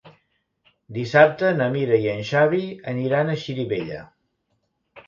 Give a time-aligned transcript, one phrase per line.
[0.95, 2.63] Dissabte na Mira i en Xavi
[2.95, 4.05] aniran a Xirivella.